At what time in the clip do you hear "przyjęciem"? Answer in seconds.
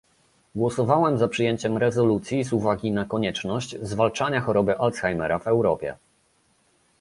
1.27-1.77